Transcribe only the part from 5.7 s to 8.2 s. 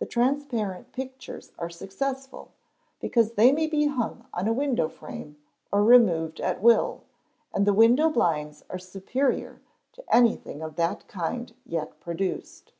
or removed at will, and the window